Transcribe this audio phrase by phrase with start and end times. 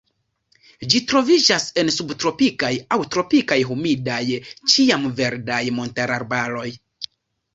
[0.91, 4.19] Ĝi troviĝas en subtropikaj aŭ tropikaj humidaj
[4.75, 6.67] ĉiamverdaj montararbaroj.